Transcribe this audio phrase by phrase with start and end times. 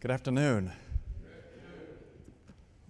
[0.00, 0.70] Good afternoon.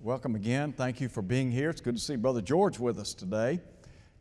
[0.02, 0.74] Welcome again.
[0.74, 1.70] Thank you for being here.
[1.70, 3.62] It's good to see Brother George with us today.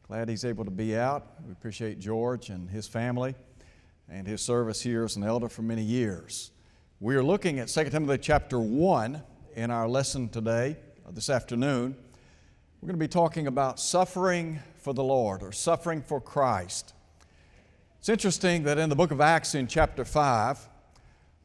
[0.08, 1.34] Glad he's able to be out.
[1.46, 3.36] We appreciate George and his family
[4.08, 6.52] and his service here as an elder for many years.
[7.02, 9.22] We are looking at 2 Timothy chapter 1
[9.58, 11.94] in our lesson today, uh, this afternoon.
[12.80, 16.94] We're going to be talking about suffering for the Lord or suffering for Christ.
[18.00, 20.70] It's interesting that in the book of Acts, in chapter 5,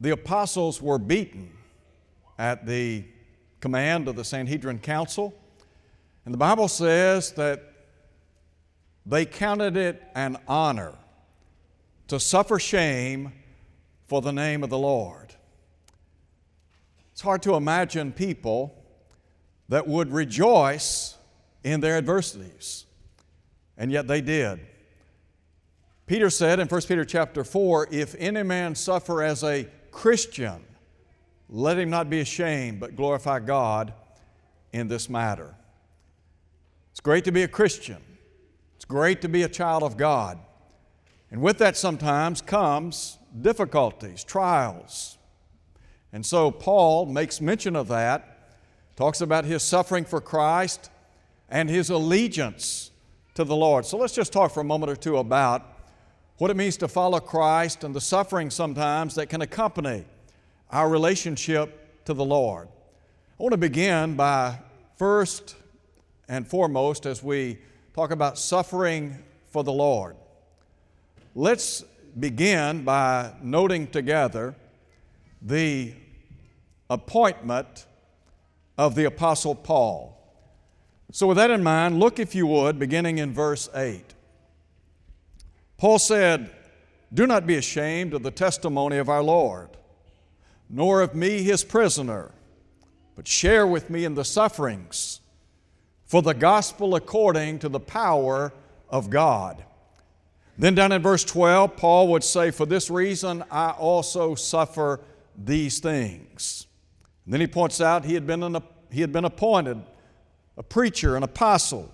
[0.03, 1.49] the apostles were beaten
[2.37, 3.05] at the
[3.61, 5.33] command of the Sanhedrin Council.
[6.25, 7.63] And the Bible says that
[9.05, 10.93] they counted it an honor
[12.09, 13.31] to suffer shame
[14.07, 15.33] for the name of the Lord.
[17.13, 18.75] It's hard to imagine people
[19.69, 21.15] that would rejoice
[21.63, 22.85] in their adversities,
[23.77, 24.59] and yet they did.
[26.07, 30.65] Peter said in 1 Peter chapter 4 if any man suffer as a Christian,
[31.47, 33.93] let him not be ashamed, but glorify God
[34.73, 35.55] in this matter.
[36.91, 38.01] It's great to be a Christian.
[38.75, 40.39] It's great to be a child of God.
[41.31, 45.17] And with that sometimes comes difficulties, trials.
[46.11, 48.57] And so Paul makes mention of that,
[48.95, 50.89] talks about his suffering for Christ
[51.49, 52.91] and his allegiance
[53.35, 53.85] to the Lord.
[53.85, 55.72] So let's just talk for a moment or two about
[56.37, 60.05] what it means to follow Christ and the suffering sometimes that can accompany
[60.71, 62.67] our relationship to the Lord.
[63.39, 64.59] I want to begin by
[64.97, 65.55] first
[66.27, 67.59] and foremost as we
[67.93, 69.17] talk about suffering
[69.49, 70.15] for the Lord.
[71.35, 71.83] Let's
[72.19, 74.55] begin by noting together
[75.41, 75.93] the
[76.89, 77.85] appointment
[78.77, 80.09] of the Apostle Paul.
[81.11, 84.03] So, with that in mind, look, if you would, beginning in verse 8.
[85.83, 86.49] Paul said,
[87.13, 89.67] Do not be ashamed of the testimony of our Lord,
[90.69, 92.31] nor of me, his prisoner,
[93.17, 95.19] but share with me in the sufferings
[96.05, 98.53] for the gospel according to the power
[98.87, 99.65] of God.
[100.57, 105.01] Then, down in verse 12, Paul would say, For this reason I also suffer
[105.37, 106.65] these things.
[107.25, 109.83] And then he points out he had been, an, he had been appointed
[110.55, 111.91] a preacher, an apostle,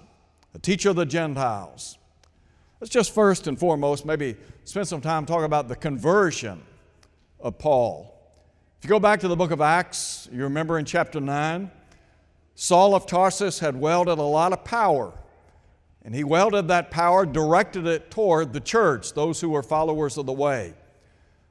[0.53, 1.98] a teacher of the Gentiles.
[2.79, 6.62] Let's just first and foremost maybe spend some time talking about the conversion
[7.40, 8.16] of Paul.
[8.79, 11.69] If you go back to the book of Acts, you remember in chapter 9,
[12.56, 15.12] Saul of Tarsus had welded a lot of power,
[16.06, 20.25] and he welded that power, directed it toward the church, those who were followers of
[20.25, 20.73] the way.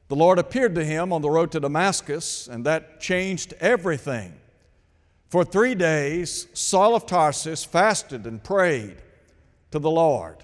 [0.08, 4.32] The Lord appeared to him on the road to Damascus, and that changed everything.
[5.28, 8.96] For three days, Saul of Tarsus fasted and prayed
[9.72, 10.36] to the Lord.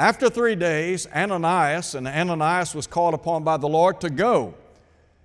[0.00, 4.54] After three days, Ananias, and Ananias was called upon by the Lord to go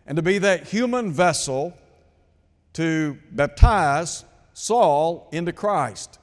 [0.06, 1.74] and to be that human vessel
[2.74, 6.20] to baptize Saul into Christ.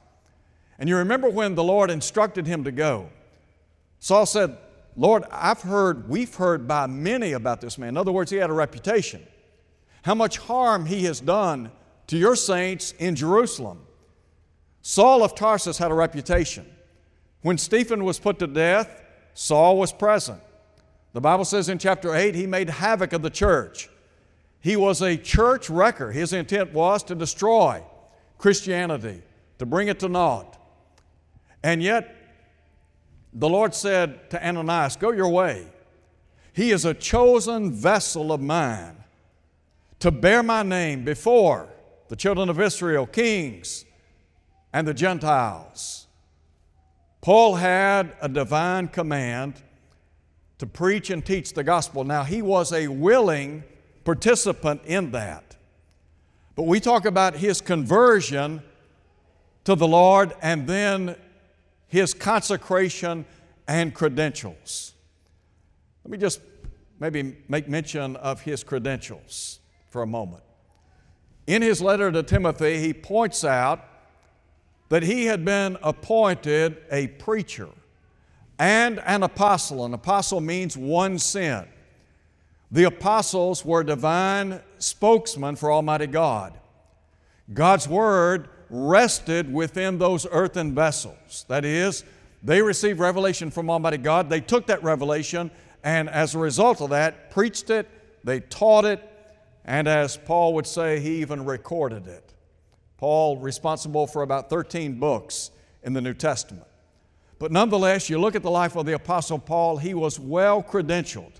[0.77, 3.09] And you remember when the Lord instructed him to go.
[3.99, 4.55] Saul said,
[4.95, 7.89] Lord, I've heard, we've heard by many about this man.
[7.89, 9.25] In other words, he had a reputation.
[10.03, 11.71] How much harm he has done
[12.05, 13.79] to your saints in Jerusalem.
[14.83, 16.67] Saul of Tarsus had a reputation.
[17.43, 20.41] When Stephen was put to death, Saul was present.
[21.13, 23.89] The Bible says in chapter 8, he made havoc of the church.
[24.59, 26.11] He was a church wrecker.
[26.11, 27.83] His intent was to destroy
[28.37, 29.21] Christianity,
[29.59, 30.57] to bring it to naught.
[31.61, 32.15] And yet,
[33.33, 35.67] the Lord said to Ananias, Go your way.
[36.53, 38.95] He is a chosen vessel of mine
[39.99, 41.67] to bear my name before
[42.07, 43.85] the children of Israel, kings,
[44.71, 46.02] and the Gentiles.
[47.23, 49.53] Paul had a divine command
[50.57, 52.03] to preach and teach the gospel.
[52.03, 53.63] Now, he was a willing
[54.03, 55.55] participant in that.
[56.57, 58.61] But we talk about his conversion
[59.63, 61.15] to the Lord and then
[61.87, 63.23] his consecration
[63.69, 64.93] and credentials.
[66.03, 66.41] Let me just
[66.99, 70.43] maybe make mention of his credentials for a moment.
[71.47, 73.92] In his letter to Timothy, he points out
[74.89, 77.69] that he had been appointed a preacher
[78.59, 79.85] and an apostle.
[79.85, 81.67] An apostle means one sent.
[82.71, 86.53] The apostles were divine spokesmen for Almighty God.
[87.53, 91.45] God's Word rested within those earthen vessels.
[91.47, 92.03] That is,
[92.41, 94.29] they received revelation from Almighty God.
[94.29, 95.51] They took that revelation
[95.83, 97.87] and, as a result of that, preached it,
[98.23, 99.01] they taught it,
[99.65, 102.32] and as Paul would say, he even recorded it.
[103.03, 105.51] Paul responsible for about 13 books
[105.83, 106.65] in the New Testament.
[107.37, 111.33] But nonetheless, you look at the life of the Apostle Paul, he was well credentialed.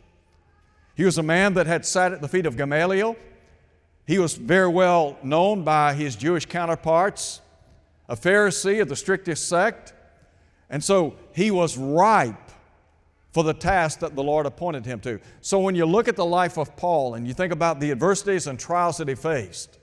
[0.94, 3.16] He was a man that had sat at the feet of Gamaliel.
[4.06, 7.40] He was very well known by his Jewish counterparts,
[8.10, 9.94] a Pharisee of the strictest sect,
[10.70, 12.52] and so he was ripe
[13.32, 15.18] for the task that the Lord appointed him to.
[15.40, 18.48] So when you look at the life of Paul and you think about the adversities
[18.48, 19.80] and trials that he faced,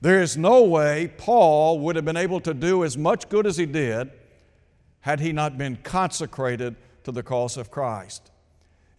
[0.00, 3.56] there is no way Paul would have been able to do as much good as
[3.56, 4.10] he did
[5.00, 8.30] had he not been consecrated to the cause of Christ.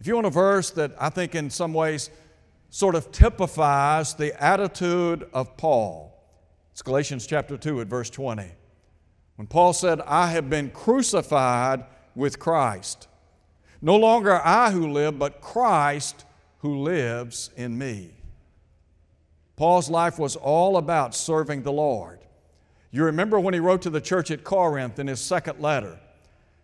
[0.00, 2.10] If you want a verse that I think in some ways
[2.70, 6.12] sort of typifies the attitude of Paul,
[6.72, 8.50] it's Galatians chapter 2 at verse 20.
[9.36, 11.84] When Paul said, I have been crucified
[12.14, 13.08] with Christ.
[13.80, 16.24] No longer I who live, but Christ
[16.58, 18.10] who lives in me.
[19.62, 22.18] Paul's life was all about serving the Lord.
[22.90, 26.00] You remember when he wrote to the church at Corinth in his second letter,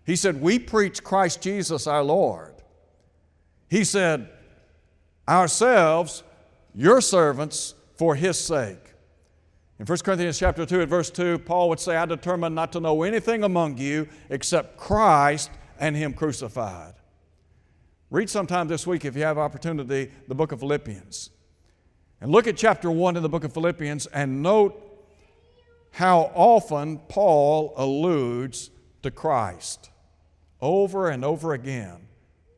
[0.04, 2.54] he said, We preach Christ Jesus our Lord.
[3.70, 4.28] He said,
[5.28, 6.24] Ourselves,
[6.74, 8.94] your servants, for his sake.
[9.78, 12.80] In 1 Corinthians chapter 2 at verse 2, Paul would say, I determined not to
[12.80, 16.94] know anything among you except Christ and him crucified.
[18.10, 21.30] Read sometime this week if you have opportunity the book of Philippians.
[22.20, 24.84] And look at chapter 1 in the book of Philippians and note
[25.92, 28.70] how often Paul alludes
[29.02, 29.90] to Christ
[30.60, 32.08] over and over again.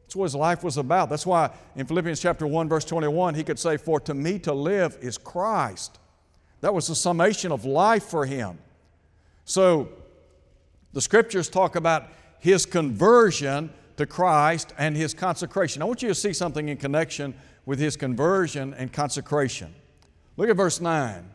[0.03, 1.09] That's what his life was about.
[1.09, 4.53] That's why in Philippians chapter 1, verse 21, he could say, For to me to
[4.53, 5.99] live is Christ.
[6.63, 8.59] That was the summation of life for him.
[9.45, 9.91] So
[10.93, 12.09] the scriptures talk about
[12.41, 15.83] his conversion to Christ and his consecration.
[15.83, 17.35] I want you to see something in connection
[17.67, 19.75] with his conversion and consecration.
[20.37, 21.31] Look at verse 9.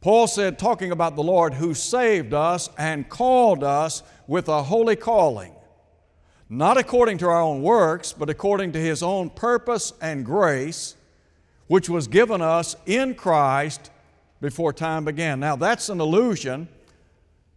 [0.00, 4.96] Paul said, talking about the Lord who saved us and called us with a holy
[4.96, 5.52] calling,
[6.48, 10.96] not according to our own works, but according to his own purpose and grace,
[11.68, 13.90] which was given us in Christ
[14.40, 15.38] before time began.
[15.40, 16.68] Now, that's an allusion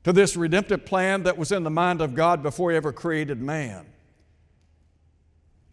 [0.06, 3.42] to this redemptive plan that was in the mind of God before He ever created
[3.42, 3.88] man.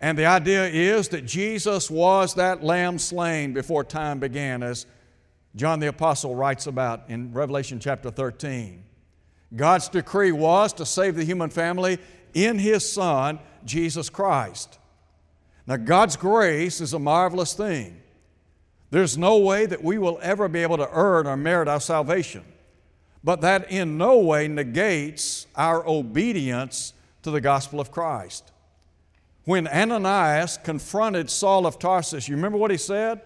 [0.03, 4.85] And the idea is that Jesus was that lamb slain before time began, as
[5.55, 8.83] John the Apostle writes about in Revelation chapter 13.
[9.55, 11.99] God's decree was to save the human family
[12.35, 14.81] in His Son, Jesus Christ.
[15.69, 18.01] Now, God's grace is a marvelous thing.
[18.91, 22.43] There's no way that we will ever be able to earn or merit our salvation.
[23.23, 28.52] But that in no way negates our obedience to the gospel of Christ.
[29.45, 33.23] When Ananias confronted Saul of Tarsus, you remember what he said?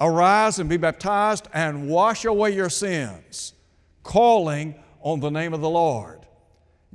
[0.00, 3.54] Arise and be baptized and wash away your sins,
[4.02, 6.26] calling on the name of the Lord.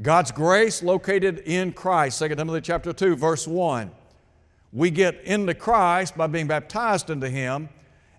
[0.01, 3.91] God's grace located in Christ, 2 Timothy chapter 2, verse 1.
[4.73, 7.69] We get into Christ by being baptized into Him,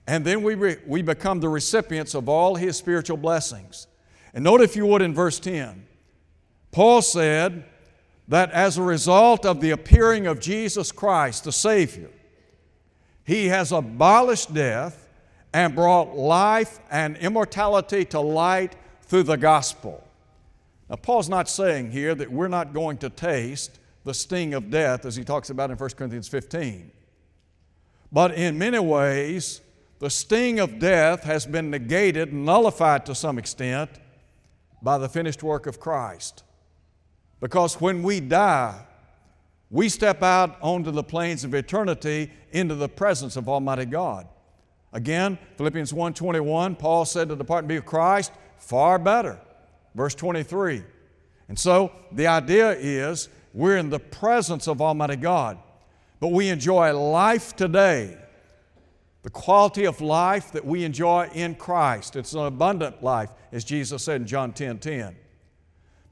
[0.06, 3.88] and then we, re, we become the recipients of all His spiritual blessings.
[4.32, 5.86] And note, if you would, in verse 10,
[6.70, 7.64] Paul said
[8.28, 12.10] that as a result of the appearing of Jesus Christ, the Savior,
[13.24, 15.08] He has abolished death
[15.52, 20.06] and brought life and immortality to light through the gospel.
[20.90, 25.04] Now, Paul's not saying here that we're not going to taste the sting of death,
[25.04, 26.92] as he talks about in 1 Corinthians 15.
[28.12, 29.60] But in many ways,
[29.98, 33.90] the sting of death has been negated, nullified to some extent,
[34.80, 36.44] by the finished work of Christ.
[37.40, 38.86] Because when we die,
[39.70, 44.28] we step out onto the plains of eternity into the presence of Almighty God.
[44.92, 49.38] Again, Philippians 1:21, Paul said to depart and be with Christ, far better.
[49.94, 50.84] Verse 23.
[51.48, 55.58] And so the idea is we're in the presence of Almighty God.
[56.20, 58.16] But we enjoy life today,
[59.22, 62.16] the quality of life that we enjoy in Christ.
[62.16, 65.16] It's an abundant life, as Jesus said in John 10 10.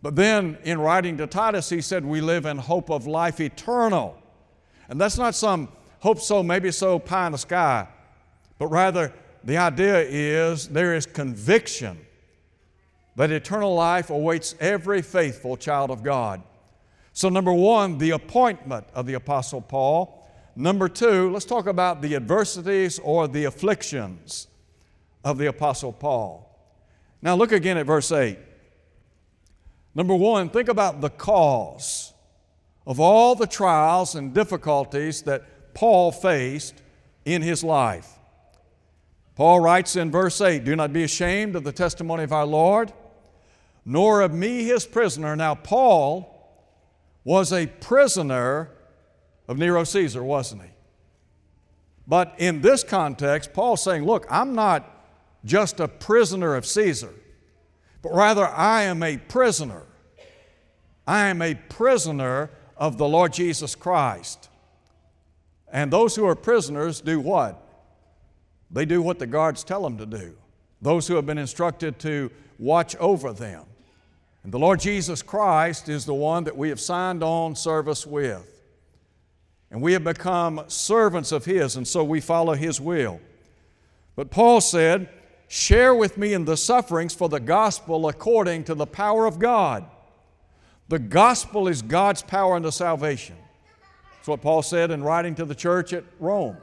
[0.05, 4.21] But then in writing to Titus, he said, We live in hope of life eternal.
[4.91, 5.71] And that's not some
[6.01, 7.89] hope so, maybe so pie in the sky,
[8.59, 11.99] but rather the idea is there is conviction
[13.17, 16.43] that eternal life awaits every faithful child of God.
[17.15, 20.29] So, number one, the appointment of the Apostle Paul.
[20.55, 24.49] Number two, let's talk about the adversities or the afflictions
[25.25, 26.55] of the Apostle Paul.
[27.23, 28.39] Now, look again at verse 8.
[29.95, 32.13] Number one, think about the cause
[32.87, 36.75] of all the trials and difficulties that Paul faced
[37.25, 38.09] in his life.
[39.37, 42.93] Paul writes in verse 8 Do not be ashamed of the testimony of our Lord,
[43.85, 45.35] nor of me his prisoner.
[45.35, 46.31] Now, Paul
[47.25, 48.71] was a prisoner
[49.49, 50.69] of Nero Caesar, wasn't he?
[52.07, 54.91] But in this context, Paul's saying, Look, I'm not
[55.45, 57.13] just a prisoner of Caesar,
[58.05, 59.83] but rather I am a prisoner.
[61.07, 64.51] I am a prisoner of the Lord Jesus Christ.
[65.73, 67.67] And those who are prisoners do what?
[68.71, 70.37] They do what the guards tell them to do.
[70.83, 73.65] Those who have been instructed to watch over them.
[74.43, 78.47] And the Lord Jesus Christ is the one that we have signed on service with.
[79.71, 83.19] And we have become servants of His, and so we follow His will.
[84.15, 85.09] But Paul said,
[85.55, 89.85] Share with me in the sufferings for the gospel according to the power of God.
[90.89, 93.37] The gospel is God's power unto salvation.
[94.17, 96.57] That's what Paul said in writing to the church at Rome.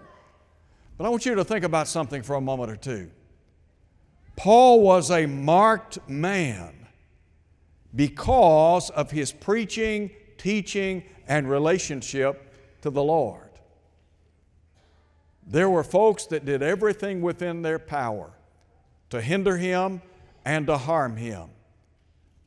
[0.98, 3.10] But I want you to think about something for a moment or two.
[4.36, 6.86] Paul was a marked man
[7.96, 13.52] because of his preaching, teaching, and relationship to the Lord.
[15.48, 18.34] There were folks that did everything within their power
[19.12, 20.02] to hinder him
[20.44, 21.50] and to harm him.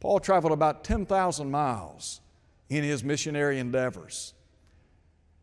[0.01, 2.21] Paul traveled about 10,000 miles
[2.69, 4.35] in his missionary endeavors.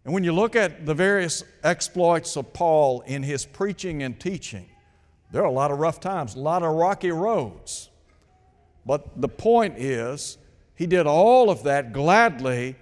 [0.04, 4.66] And when you look at the various exploits of Paul in his preaching and teaching,
[5.32, 7.90] there are a lot of rough times, a lot of rocky roads.
[8.86, 10.38] But the point is,
[10.76, 12.76] he did all of that gladly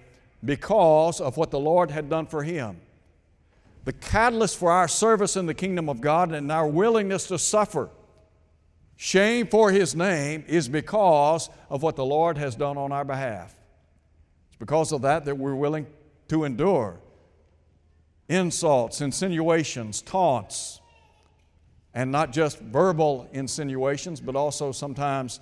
[0.44, 2.80] because of what the Lord had done for him.
[3.84, 7.90] The catalyst for our service in the kingdom of God and our willingness to suffer
[9.02, 13.56] Shame for His name is because of what the Lord has done on our behalf.
[14.50, 15.88] It's because of that that we're willing
[16.28, 17.00] to endure
[18.28, 20.82] insults, insinuations, taunts,
[21.94, 25.40] and not just verbal insinuations, but also sometimes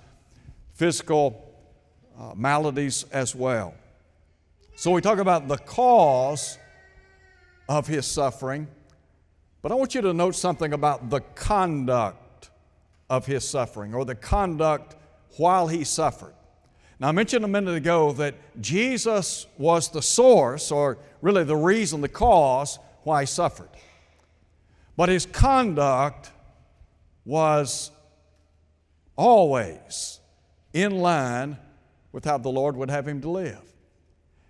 [0.74, 1.52] physical
[2.16, 3.74] uh, maladies as well.
[4.76, 6.58] So we talk about the cause
[7.68, 8.68] of his suffering,
[9.62, 12.27] but I want you to note something about the conduct
[13.10, 14.96] of his suffering or the conduct
[15.36, 16.34] while he suffered.
[17.00, 22.00] Now, I mentioned a minute ago that Jesus was the source, or really the reason,
[22.00, 23.70] the cause why he suffered.
[24.96, 26.30] But his conduct
[27.24, 27.92] was
[29.14, 30.18] always
[30.72, 31.56] in line
[32.10, 33.62] with how the Lord would have him to live.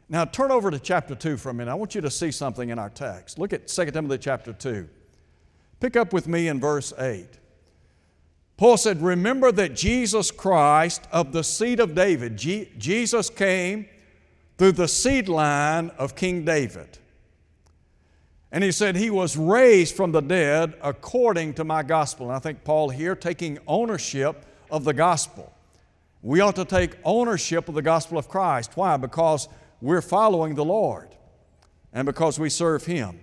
[0.09, 1.71] Now, turn over to chapter 2 for a minute.
[1.71, 3.39] I want you to see something in our text.
[3.39, 4.89] Look at 2 Timothy chapter 2.
[5.81, 7.27] Pick up with me in verse 8.
[8.59, 13.89] Paul said, Remember that Jesus Christ of the seed of David, Jesus came
[14.59, 16.99] through the seed line of King David.
[18.51, 22.27] And he said, He was raised from the dead according to my gospel.
[22.27, 25.53] And I think Paul here taking ownership of the gospel.
[26.21, 28.73] We ought to take ownership of the gospel of Christ.
[28.75, 28.97] Why?
[28.97, 29.49] Because
[29.81, 31.15] we're following the Lord
[31.93, 33.21] and because we serve Him.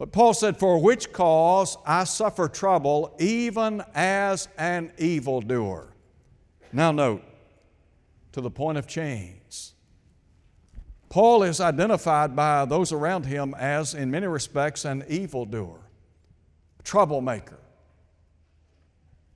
[0.00, 5.92] But Paul said, For which cause I suffer trouble, even as an evildoer.
[6.72, 7.22] Now, note,
[8.32, 9.74] to the point of chains.
[11.10, 15.82] Paul is identified by those around him as, in many respects, an evildoer,
[16.82, 17.60] troublemaker.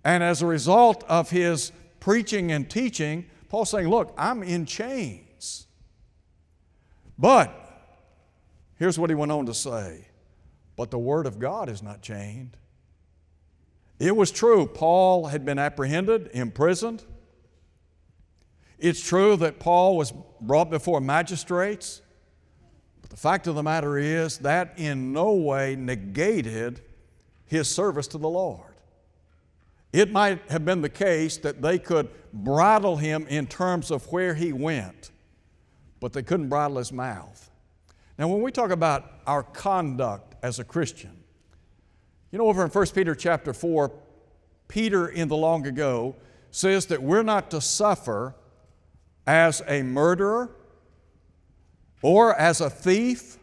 [0.03, 5.67] And as a result of his preaching and teaching, Paul's saying, Look, I'm in chains.
[7.19, 7.53] But
[8.79, 10.07] here's what he went on to say
[10.77, 12.57] but the Word of God is not chained.
[13.99, 17.05] It was true, Paul had been apprehended, imprisoned.
[18.79, 22.03] It's true that Paul was brought before magistrates.
[23.01, 26.81] But the fact of the matter is that in no way negated
[27.47, 28.75] his service to the Lord.
[29.93, 34.35] It might have been the case that they could bridle him in terms of where
[34.35, 35.13] he went,
[36.01, 37.49] but they couldn't bridle his mouth.
[38.19, 41.17] Now, when we talk about our conduct as a Christian.
[42.31, 43.91] You know, over in 1 Peter chapter 4,
[44.69, 46.17] Peter in the long ago
[46.51, 48.35] says that we're not to suffer
[49.27, 50.51] as a murderer
[52.03, 53.39] or as a thief,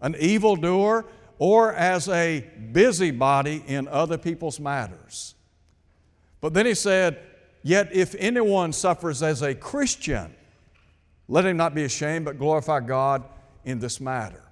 [0.00, 1.04] an evildoer,
[1.38, 2.40] or as a
[2.72, 5.34] busybody in other people's matters.
[6.40, 7.20] But then he said,
[7.62, 10.34] Yet if anyone suffers as a Christian,
[11.28, 13.24] let him not be ashamed, but glorify God
[13.64, 14.43] in this matter.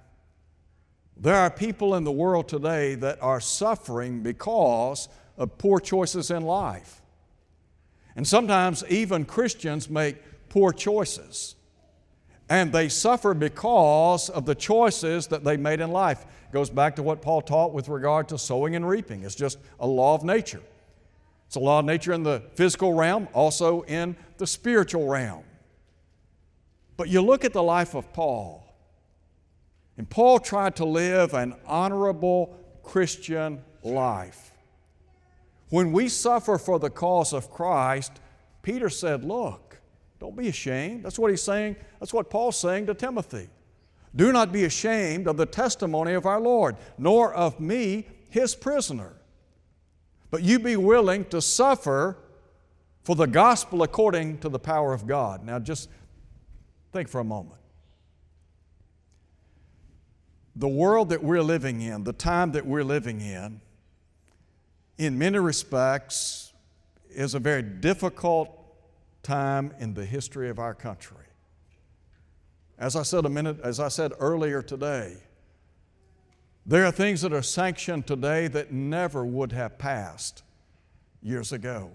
[1.17, 6.43] There are people in the world today that are suffering because of poor choices in
[6.43, 7.01] life.
[8.15, 10.17] And sometimes even Christians make
[10.49, 11.55] poor choices.
[12.49, 16.21] And they suffer because of the choices that they made in life.
[16.21, 19.23] It goes back to what Paul taught with regard to sowing and reaping.
[19.23, 20.61] It's just a law of nature.
[21.47, 25.43] It's a law of nature in the physical realm, also in the spiritual realm.
[26.97, 28.72] But you look at the life of Paul,
[29.97, 34.51] and Paul tried to live an honorable, Christian life.
[35.69, 38.19] When we suffer for the cause of Christ,
[38.61, 39.79] Peter said, Look,
[40.19, 41.03] don't be ashamed.
[41.03, 41.75] That's what he's saying.
[41.99, 43.49] That's what Paul's saying to Timothy.
[44.15, 49.13] Do not be ashamed of the testimony of our Lord, nor of me, his prisoner.
[50.29, 52.17] But you be willing to suffer
[53.03, 55.43] for the gospel according to the power of God.
[55.43, 55.89] Now, just
[56.91, 57.59] think for a moment.
[60.55, 63.59] The world that we're living in, the time that we're living in,
[64.97, 66.53] in many respects,
[67.09, 68.49] is a very difficult
[69.23, 71.17] time in the history of our country.
[72.77, 75.17] As I said a minute, as I said earlier today,
[76.65, 80.43] there are things that are sanctioned today that never would have passed
[81.21, 81.91] years ago.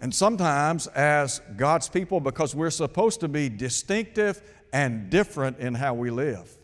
[0.00, 4.42] And sometimes, as God's people, because we're supposed to be distinctive
[4.72, 6.55] and different in how we live.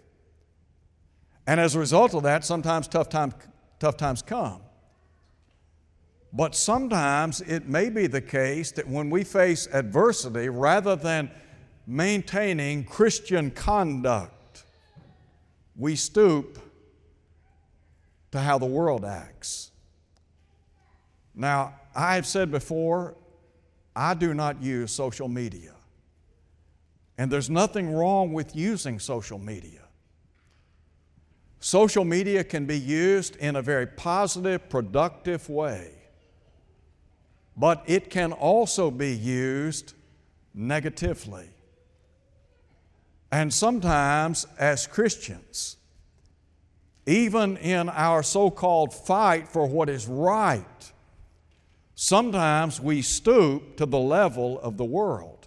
[1.46, 3.34] And as a result of that, sometimes tough, time,
[3.78, 4.60] tough times come.
[6.32, 11.30] But sometimes it may be the case that when we face adversity, rather than
[11.86, 14.64] maintaining Christian conduct,
[15.76, 16.58] we stoop
[18.30, 19.72] to how the world acts.
[21.34, 23.14] Now, I've said before,
[23.94, 25.74] I do not use social media.
[27.18, 29.81] And there's nothing wrong with using social media.
[31.62, 35.92] Social media can be used in a very positive, productive way,
[37.56, 39.94] but it can also be used
[40.52, 41.48] negatively.
[43.30, 45.76] And sometimes, as Christians,
[47.06, 50.92] even in our so called fight for what is right,
[51.94, 55.46] sometimes we stoop to the level of the world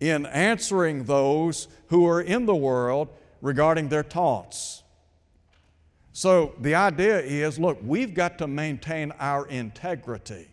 [0.00, 3.10] in answering those who are in the world
[3.42, 4.82] regarding their taunts.
[6.12, 10.48] So the idea is look, we've got to maintain our integrity.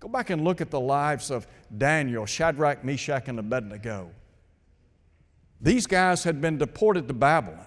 [0.00, 4.10] Go back and look at the lives of Daniel, Shadrach, Meshach, and Abednego.
[5.60, 7.66] These guys had been deported to Babylon.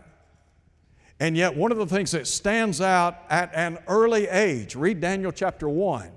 [1.19, 5.33] And yet, one of the things that stands out at an early age, read Daniel
[5.33, 6.09] chapter 1.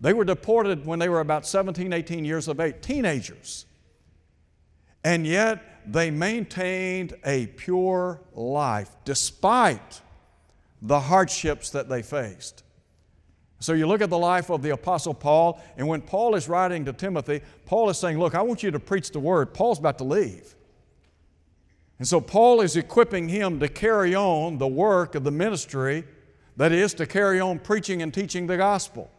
[0.00, 3.66] They were deported when they were about 17, 18 years of age, teenagers.
[5.02, 10.00] And yet, they maintained a pure life despite
[10.82, 12.62] the hardships that they faced.
[13.58, 16.84] So you look at the life of the Apostle Paul, and when Paul is writing
[16.84, 19.54] to Timothy, Paul is saying, Look, I want you to preach the word.
[19.54, 20.54] Paul's about to leave.
[21.98, 26.04] And so Paul is equipping him to carry on the work of the ministry,
[26.56, 29.10] that is, to carry on preaching and teaching the gospel.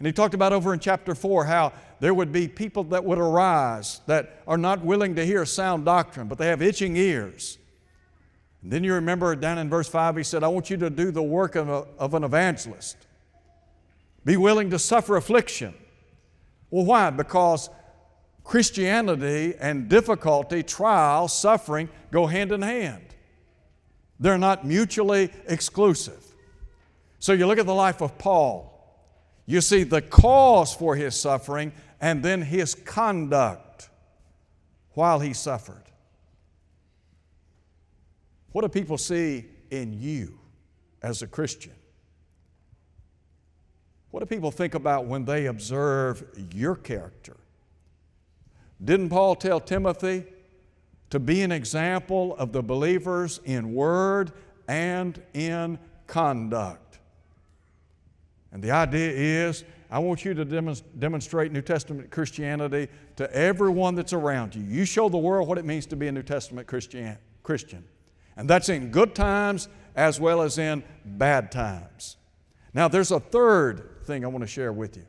[0.00, 3.18] And he talked about over in chapter 4 how there would be people that would
[3.18, 7.58] arise that are not willing to hear sound doctrine, but they have itching ears.
[8.62, 11.10] And then you remember down in verse 5, he said, I want you to do
[11.10, 12.96] the work of, a, of an evangelist.
[14.24, 15.74] Be willing to suffer affliction.
[16.70, 17.10] Well, why?
[17.10, 17.68] Because
[18.42, 23.04] Christianity and difficulty, trial, suffering go hand in hand.
[24.18, 26.24] They're not mutually exclusive.
[27.18, 28.69] So you look at the life of Paul,
[29.50, 33.90] you see the cause for his suffering and then his conduct
[34.92, 35.82] while he suffered.
[38.52, 40.38] What do people see in you
[41.02, 41.72] as a Christian?
[44.10, 47.36] What do people think about when they observe your character?
[48.84, 50.26] Didn't Paul tell Timothy
[51.10, 54.32] to be an example of the believers in word
[54.68, 56.89] and in conduct?
[58.52, 60.44] And the idea is I want you to
[60.98, 64.62] demonstrate New Testament Christianity to everyone that's around you.
[64.62, 67.84] You show the world what it means to be a New Testament Christian.
[68.36, 72.16] And that's in good times as well as in bad times.
[72.72, 75.06] Now, there's a third thing I want to share with you.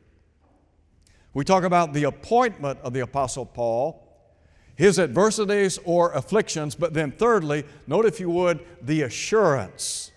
[1.34, 4.08] We talk about the appointment of the Apostle Paul,
[4.76, 10.11] his adversities or afflictions, but then thirdly, note if you would, the assurance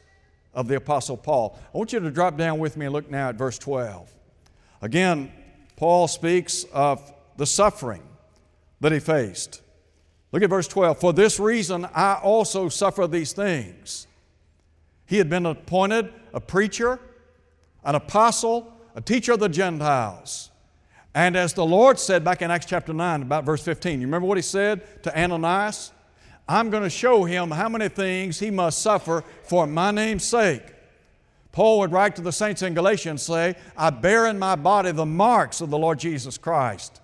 [0.54, 1.58] of the Apostle Paul.
[1.74, 4.12] I want you to drop down with me and look now at verse 12.
[4.82, 5.32] Again,
[5.76, 8.02] Paul speaks of the suffering
[8.80, 9.62] that he faced.
[10.32, 10.98] Look at verse 12.
[10.98, 14.06] For this reason I also suffer these things.
[15.06, 16.98] He had been appointed a preacher,
[17.84, 20.50] an apostle, a teacher of the Gentiles.
[21.14, 24.26] And as the Lord said back in Acts chapter 9, about verse 15, you remember
[24.26, 25.92] what he said to Ananias?
[26.48, 30.62] I'm going to show him how many things he must suffer for my name's sake.
[31.52, 34.90] Paul would write to the saints in Galatia and say, I bear in my body
[34.90, 37.00] the marks of the Lord Jesus Christ.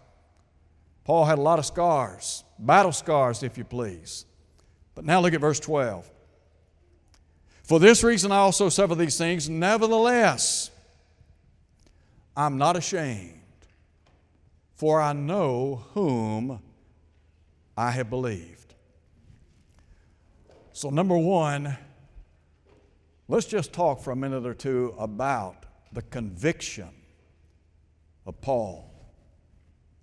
[1.04, 4.26] Paul had a lot of scars, battle scars, if you please.
[4.94, 6.10] But now look at verse 12.
[7.62, 9.48] For this reason I also suffer these things.
[9.48, 10.70] Nevertheless,
[12.36, 13.40] I'm not ashamed,
[14.74, 16.60] for I know whom
[17.76, 18.59] I have believed.
[20.80, 21.76] So, number one,
[23.28, 26.88] let's just talk for a minute or two about the conviction
[28.24, 28.90] of Paul.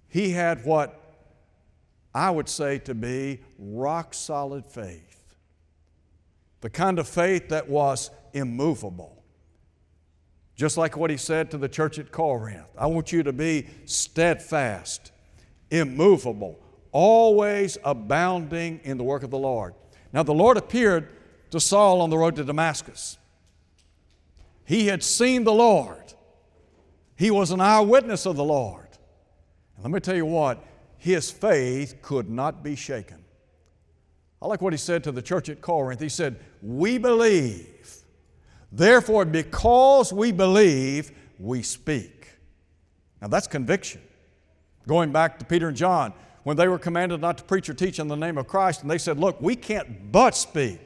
[0.07, 1.01] He had what
[2.13, 5.33] I would say to be rock solid faith,
[6.61, 9.23] the kind of faith that was immovable.
[10.55, 13.65] Just like what he said to the church at Corinth I want you to be
[13.85, 15.11] steadfast,
[15.71, 16.59] immovable,
[16.91, 19.73] always abounding in the work of the Lord.
[20.13, 21.09] Now, the Lord appeared
[21.51, 23.17] to Saul on the road to Damascus.
[24.65, 26.13] He had seen the Lord,
[27.15, 28.87] he was an eyewitness of the Lord.
[29.75, 30.63] And let me tell you what,
[30.97, 33.23] his faith could not be shaken.
[34.41, 35.99] I like what he said to the church at Corinth.
[35.99, 37.95] He said, We believe.
[38.71, 42.27] Therefore, because we believe, we speak.
[43.21, 44.01] Now that's conviction.
[44.87, 46.13] Going back to Peter and John,
[46.47, 48.89] when they were commanded not to preach or teach in the name of Christ, and
[48.89, 50.79] they said, Look, we can't but speak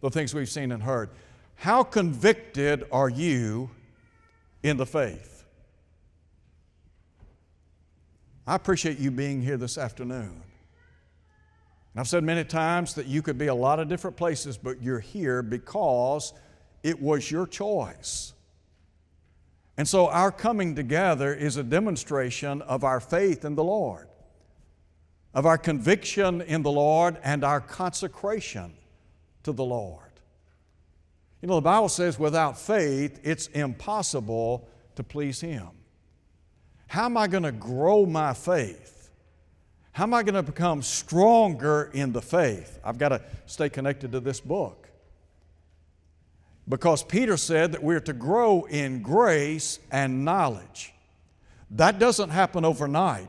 [0.00, 1.10] the things we've seen and heard.
[1.56, 3.68] How convicted are you
[4.62, 5.44] in the faith?
[8.46, 10.40] I appreciate you being here this afternoon.
[11.92, 14.80] And I've said many times that you could be a lot of different places, but
[14.80, 16.32] you're here because
[16.82, 18.32] it was your choice.
[19.76, 24.08] And so our coming together is a demonstration of our faith in the Lord,
[25.34, 28.72] of our conviction in the Lord, and our consecration
[29.42, 30.04] to the Lord.
[31.42, 35.68] You know, the Bible says without faith, it's impossible to please Him.
[36.88, 39.10] How am I going to grow my faith?
[39.92, 42.78] How am I going to become stronger in the faith?
[42.84, 44.88] I've got to stay connected to this book.
[46.68, 50.92] Because Peter said that we're to grow in grace and knowledge.
[51.70, 53.28] That doesn't happen overnight.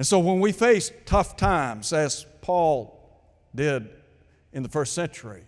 [0.00, 2.98] And so when we face tough times, as Paul
[3.54, 3.86] did
[4.50, 5.42] in the first century,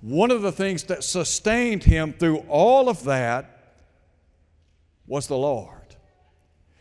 [0.00, 3.74] one of the things that sustained him through all of that
[5.06, 5.94] was the Lord.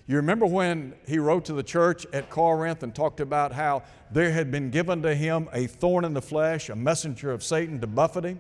[0.08, 4.32] You remember when he wrote to the church at Corinth and talked about how there
[4.32, 7.88] had been given to him a thorn in the flesh, a messenger of Satan to
[7.88, 8.40] buffet him?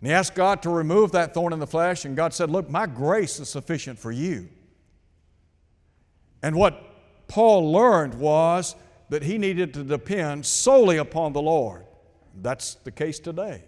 [0.00, 2.70] And he asked God to remove that thorn in the flesh, and God said, Look,
[2.70, 4.48] my grace is sufficient for you.
[6.42, 8.74] And what Paul learned was
[9.08, 11.84] that he needed to depend solely upon the Lord.
[12.40, 13.64] That's the case today.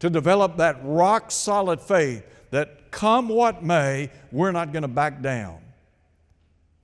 [0.00, 5.22] To develop that rock solid faith that come what may, we're not going to back
[5.22, 5.58] down.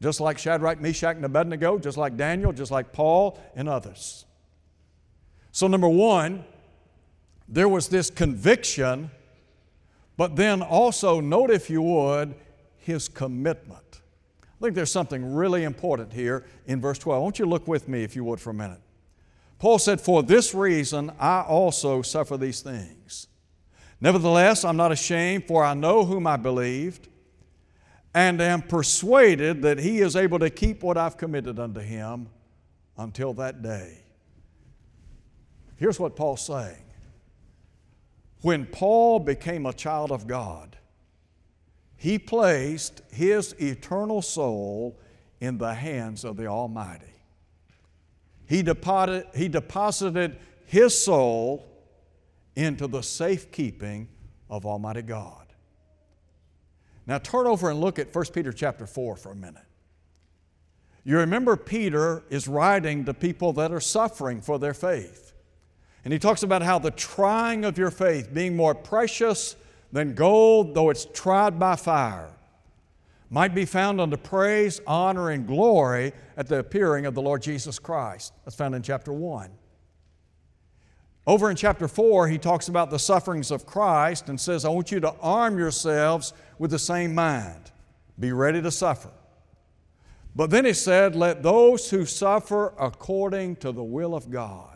[0.00, 4.24] Just like Shadrach, Meshach, and Abednego, just like Daniel, just like Paul, and others.
[5.52, 6.44] So, number one,
[7.48, 9.10] there was this conviction,
[10.16, 12.34] but then also, note if you would,
[12.78, 14.01] his commitment.
[14.62, 17.20] I think there's something really important here in verse 12.
[17.20, 18.78] I want you to look with me, if you would, for a minute.
[19.58, 23.26] Paul said, For this reason I also suffer these things.
[24.00, 27.08] Nevertheless, I'm not ashamed, for I know whom I believed,
[28.14, 32.28] and am persuaded that he is able to keep what I've committed unto him
[32.96, 33.98] until that day.
[35.74, 36.84] Here's what Paul's saying.
[38.42, 40.76] When Paul became a child of God,
[42.02, 44.98] he placed his eternal soul
[45.40, 47.14] in the hands of the Almighty.
[48.48, 50.36] He deposited, he deposited
[50.66, 51.64] his soul
[52.56, 54.08] into the safekeeping
[54.50, 55.46] of Almighty God.
[57.06, 59.62] Now turn over and look at 1 Peter chapter 4 for a minute.
[61.04, 65.34] You remember Peter is writing to people that are suffering for their faith.
[66.04, 69.54] And he talks about how the trying of your faith, being more precious
[69.92, 72.30] than gold, though it's tried by fire,
[73.30, 77.78] might be found unto praise, honor, and glory at the appearing of the Lord Jesus
[77.78, 78.32] Christ.
[78.44, 79.50] That's found in chapter 1.
[81.26, 84.90] Over in chapter 4, he talks about the sufferings of Christ and says, I want
[84.90, 87.70] you to arm yourselves with the same mind.
[88.18, 89.10] Be ready to suffer.
[90.34, 94.72] But then he said, Let those who suffer according to the will of God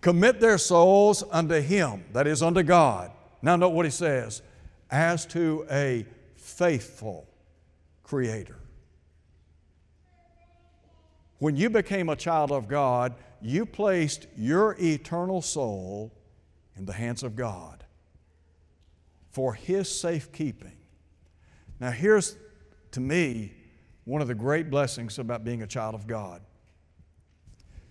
[0.00, 3.10] commit their souls unto Him, that is, unto God.
[3.40, 4.42] Now, note what he says
[4.90, 7.28] as to a faithful
[8.02, 8.56] Creator.
[11.38, 16.12] When you became a child of God, you placed your eternal soul
[16.76, 17.84] in the hands of God
[19.30, 20.76] for His safekeeping.
[21.80, 22.36] Now, here's
[22.92, 23.52] to me
[24.04, 26.40] one of the great blessings about being a child of God.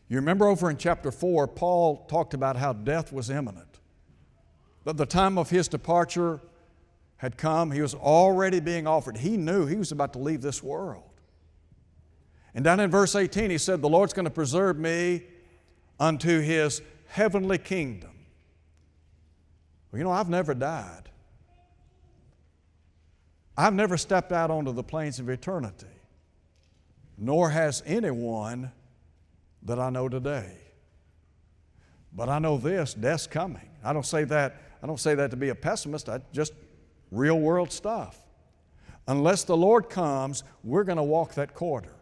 [0.09, 3.79] You remember over in chapter 4, Paul talked about how death was imminent.
[4.87, 6.39] That the time of his departure
[7.17, 7.71] had come.
[7.71, 9.17] He was already being offered.
[9.17, 11.03] He knew he was about to leave this world.
[12.55, 15.23] And down in verse 18, he said, The Lord's going to preserve me
[15.99, 18.11] unto his heavenly kingdom.
[19.91, 21.09] Well, you know, I've never died.
[23.57, 25.85] I've never stepped out onto the plains of eternity,
[27.17, 28.71] nor has anyone
[29.63, 30.59] that I know today.
[32.13, 33.67] But I know this death's coming.
[33.83, 36.53] I don't say that, I don't say that to be a pessimist, I just
[37.11, 38.21] real world stuff.
[39.07, 41.95] Unless the Lord comes, we're going to walk that corridor.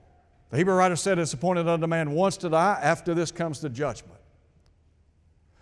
[0.50, 3.70] The Hebrew writer said, It's appointed unto man once to die, after this comes the
[3.70, 4.20] judgment.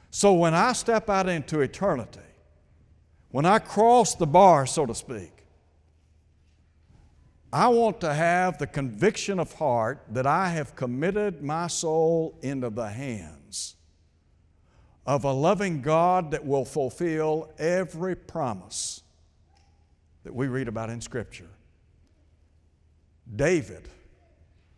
[0.09, 2.19] So when I step out into eternity,
[3.31, 5.31] when I cross the bar, so to speak,
[7.51, 12.69] I want to have the conviction of heart that I have committed my soul into
[12.69, 13.42] the hands
[15.05, 19.01] of a loving God that will fulfill every promise
[20.23, 21.49] that we read about in Scripture.
[23.35, 23.87] David,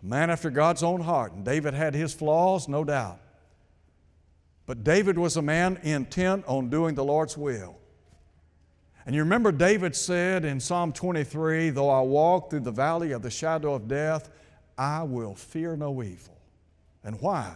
[0.01, 3.19] a man after God's own heart, and David had his flaws, no doubt.
[4.65, 7.77] But David was a man intent on doing the Lord's will.
[9.05, 13.21] And you remember David said in Psalm 23 Though I walk through the valley of
[13.21, 14.31] the shadow of death,
[14.77, 16.37] I will fear no evil.
[17.03, 17.53] And why?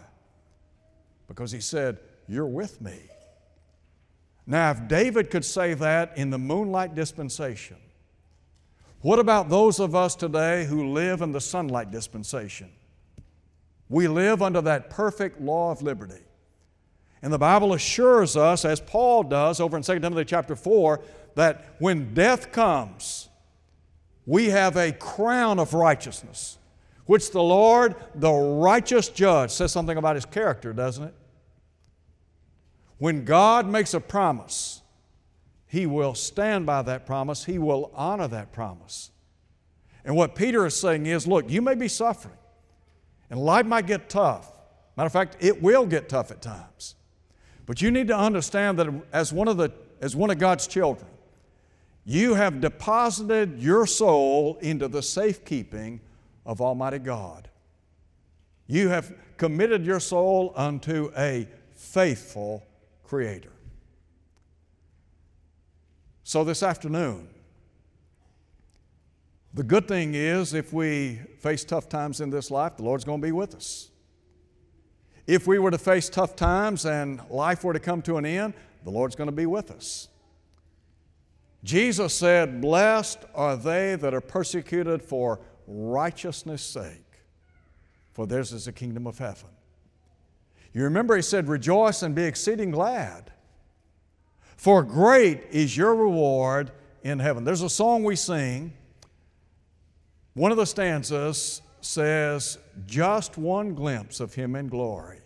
[1.26, 1.98] Because he said,
[2.30, 2.96] You're with me.
[4.46, 7.76] Now, if David could say that in the moonlight dispensation,
[9.00, 12.70] what about those of us today who live in the sunlight dispensation?
[13.88, 16.22] We live under that perfect law of liberty.
[17.20, 21.00] And the Bible assures us, as Paul does over in 2 Timothy chapter 4,
[21.34, 23.28] that when death comes,
[24.24, 26.58] we have a crown of righteousness,
[27.06, 31.14] which the Lord, the righteous judge, says something about his character, doesn't it?
[33.00, 34.82] When God makes a promise,
[35.66, 39.10] he will stand by that promise, he will honor that promise.
[40.04, 42.36] And what Peter is saying is look, you may be suffering,
[43.30, 44.52] and life might get tough.
[44.98, 46.94] Matter of fact, it will get tough at times.
[47.64, 51.08] But you need to understand that as one of, the, as one of God's children,
[52.04, 56.02] you have deposited your soul into the safekeeping
[56.44, 57.48] of Almighty God.
[58.66, 62.66] You have committed your soul unto a faithful
[63.10, 63.50] Creator.
[66.22, 67.26] So, this afternoon,
[69.52, 73.20] the good thing is if we face tough times in this life, the Lord's going
[73.20, 73.90] to be with us.
[75.26, 78.54] If we were to face tough times and life were to come to an end,
[78.84, 80.06] the Lord's going to be with us.
[81.64, 87.24] Jesus said, Blessed are they that are persecuted for righteousness' sake,
[88.12, 89.50] for theirs is the kingdom of heaven.
[90.72, 93.30] You remember he said, Rejoice and be exceeding glad,
[94.56, 96.70] for great is your reward
[97.02, 97.44] in heaven.
[97.44, 98.72] There's a song we sing.
[100.34, 105.20] One of the stanzas says, Just one glimpse of him in glory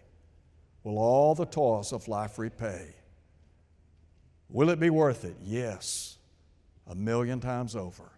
[0.83, 2.95] will all the toils of life repay.
[4.49, 5.37] Will it be worth it?
[5.43, 6.15] Yes
[6.87, 8.11] a million times over.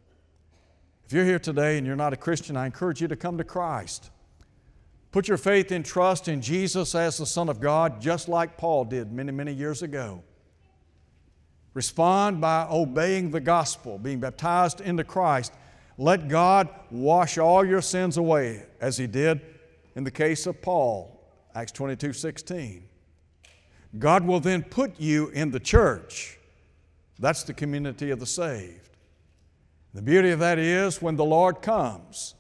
[1.05, 3.45] If you're here today and you're not a Christian, I encourage you to come to
[3.45, 4.11] Christ.
[5.17, 8.85] Put your faith and trust in Jesus as the Son of God, just like Paul
[8.85, 10.23] did many, many years ago.
[11.73, 15.55] Respond by obeying the gospel, being baptized into Christ.
[15.97, 19.41] Let God wash all your sins away, as He did
[19.95, 21.19] in the case of Paul,
[21.55, 22.87] Acts 22 16.
[23.99, 26.37] God will then put you in the church
[27.19, 28.91] that's the community of the saved.
[29.95, 32.35] The beauty of that is when the Lord comes,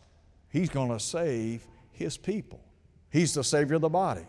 [0.50, 2.60] He's going to save His people.
[3.10, 4.26] He's the Savior of the body.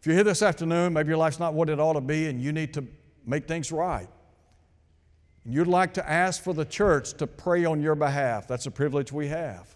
[0.00, 2.40] If you're here this afternoon, maybe your life's not what it ought to be and
[2.40, 2.84] you need to
[3.26, 4.08] make things right.
[5.44, 8.46] And you'd like to ask for the church to pray on your behalf.
[8.46, 9.74] That's a privilege we have.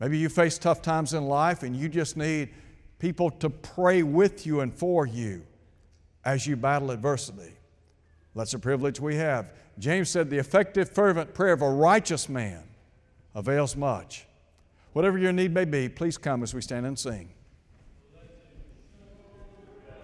[0.00, 2.50] Maybe you face tough times in life and you just need
[2.98, 5.46] people to pray with you and for you
[6.24, 7.52] as you battle adversity.
[8.34, 9.50] That's a privilege we have.
[9.78, 12.62] James said, The effective, fervent prayer of a righteous man
[13.34, 14.26] avails much.
[14.94, 17.33] Whatever your need may be, please come as we stand and sing.